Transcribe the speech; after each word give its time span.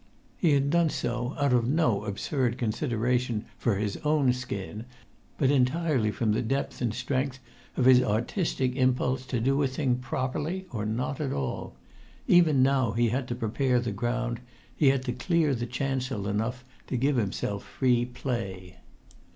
He 0.35 0.53
had 0.53 0.71
done 0.71 0.89
so 0.89 1.35
out 1.37 1.53
of 1.53 1.67
no 1.67 2.05
absurd 2.05 2.57
consideration 2.57 3.45
for 3.59 3.75
his 3.75 3.97
own 3.97 4.33
skin, 4.33 4.85
but 5.37 5.51
entirely 5.51 6.09
from 6.09 6.31
the 6.31 6.41
depth 6.41 6.81
and 6.81 6.91
strength 6.91 7.37
of 7.77 7.85
his 7.85 8.01
artistic 8.01 8.75
impulse 8.75 9.27
to 9.27 9.39
do 9.39 9.61
a 9.61 9.67
thing 9.67 9.97
properly 9.97 10.65
or 10.71 10.87
not 10.87 11.21
at 11.21 11.31
all. 11.31 11.75
Even 12.27 12.63
now[Pg 12.63 12.73
120] 12.97 13.03
he 13.03 13.09
had 13.09 13.27
to 13.27 13.35
prepare 13.35 13.79
the 13.79 13.91
ground: 13.91 14.39
he 14.75 14.87
had 14.87 15.03
to 15.05 15.13
clear 15.13 15.53
the 15.53 15.67
chancel 15.67 16.27
enough 16.27 16.65
to 16.87 16.97
give 16.97 17.17
himself 17.17 17.63
free 17.63 18.03
play. 18.03 18.77